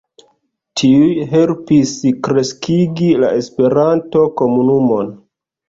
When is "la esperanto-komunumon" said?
3.21-5.17